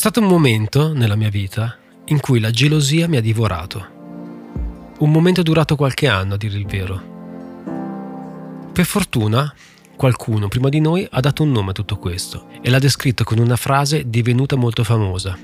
[0.00, 3.86] stato un momento nella mia vita in cui la gelosia mi ha divorato.
[4.98, 7.02] Un momento durato qualche anno, a dire il vero.
[8.72, 9.54] Per fortuna,
[9.96, 13.40] qualcuno prima di noi ha dato un nome a tutto questo e l'ha descritto con
[13.40, 15.38] una frase divenuta molto famosa.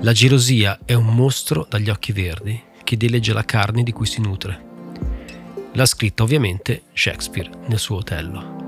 [0.00, 4.20] La gelosia è un mostro dagli occhi verdi che dileggia la carne di cui si
[4.20, 4.60] nutre.
[5.74, 8.61] L'ha scritta ovviamente Shakespeare nel suo Otello.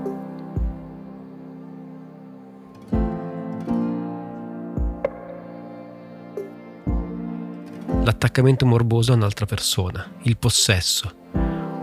[8.05, 11.23] L'attaccamento morboso a un'altra persona, il possesso.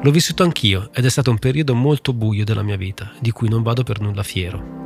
[0.01, 3.48] L'ho vissuto anch'io ed è stato un periodo molto buio della mia vita, di cui
[3.48, 4.81] non vado per nulla fiero.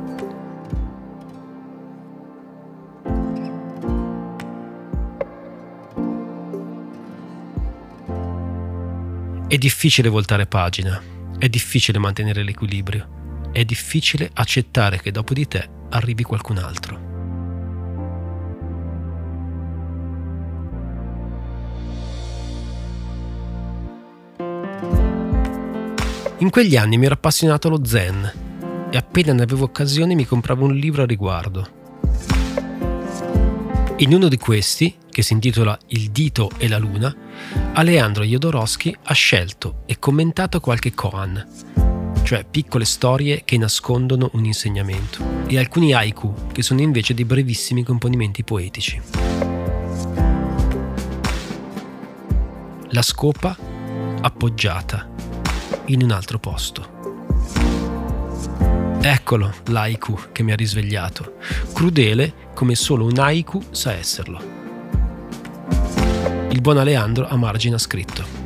[9.47, 10.99] È difficile voltare pagina,
[11.37, 17.06] è difficile mantenere l'equilibrio, è difficile accettare che dopo di te arrivi qualcun altro.
[26.39, 28.33] In quegli anni mi ero appassionato allo zen
[28.91, 31.67] e appena ne avevo occasione mi compravo un libro a riguardo.
[33.97, 37.15] In uno di questi, che si intitola Il dito e la luna,
[37.73, 41.43] Aleandro Jodorowsky ha scelto e commentato qualche koan,
[42.21, 47.81] cioè piccole storie che nascondono un insegnamento, e alcuni haiku, che sono invece dei brevissimi
[47.81, 49.01] componimenti poetici.
[52.89, 53.57] La scopa
[54.21, 55.16] appoggiata
[55.87, 56.95] in un altro posto.
[59.01, 61.35] Eccolo l'aiku che mi ha risvegliato,
[61.73, 64.55] crudele come solo un haiku sa esserlo.
[66.49, 68.45] Il buon Aleandro a margine ha scritto.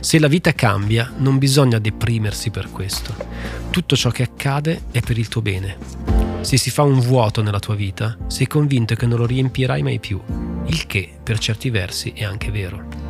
[0.00, 3.14] Se la vita cambia, non bisogna deprimersi per questo.
[3.70, 5.76] Tutto ciò che accade è per il tuo bene.
[6.40, 10.00] Se si fa un vuoto nella tua vita, sei convinto che non lo riempirai mai
[10.00, 10.20] più,
[10.66, 13.09] il che, per certi versi, è anche vero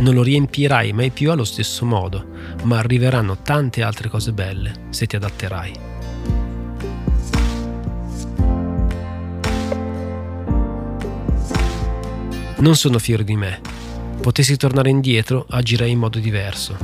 [0.00, 2.26] non lo riempirai mai più allo stesso modo,
[2.64, 5.72] ma arriveranno tante altre cose belle se ti adatterai.
[12.58, 13.60] Non sono fiero di me.
[14.20, 16.76] Potessi tornare indietro, agirei in modo diverso,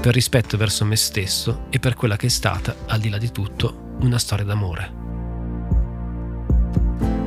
[0.00, 3.30] per rispetto verso me stesso e per quella che è stata, al di là di
[3.30, 5.02] tutto, una storia d'amore.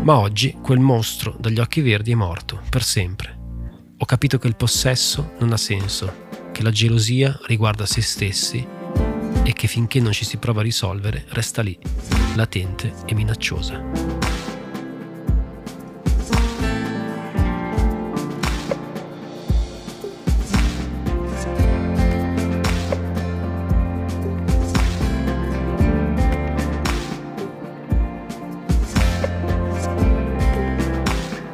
[0.03, 3.36] Ma oggi quel mostro dagli occhi verdi è morto, per sempre
[3.99, 8.65] ho capito che il possesso non ha senso, che la gelosia riguarda se stessi
[9.43, 11.77] e che finché non ci si prova a risolvere resta lì,
[12.35, 14.16] latente e minacciosa.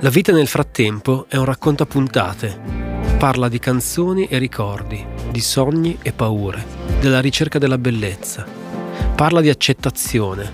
[0.04, 2.60] La vita nel frattempo è un racconto a puntate.
[3.18, 6.66] Parla di canzoni e ricordi, di sogni e paure,
[7.00, 8.46] della ricerca della bellezza.
[9.16, 10.52] Parla di accettazione.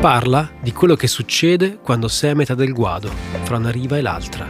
[0.00, 3.10] Parla di quello che succede quando sei a metà del guado,
[3.44, 4.46] fra una riva e l'altra.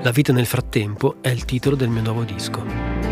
[0.00, 3.09] La vita nel frattempo è il titolo del mio nuovo disco.